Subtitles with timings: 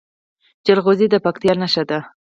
[0.65, 1.99] جلغوزه د پکتیا نښه ده.